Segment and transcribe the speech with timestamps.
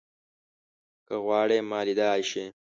[1.07, 2.45] که غواړې ما ليدای شې